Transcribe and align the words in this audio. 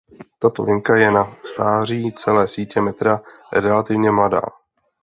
Tato 0.39 0.63
linka 0.65 0.95
je 0.95 1.11
na 1.11 1.35
stáří 1.53 2.11
celé 2.11 2.47
sítě 2.47 2.81
metra 2.81 3.21
relativně 3.53 4.11
mladá. 4.11 4.41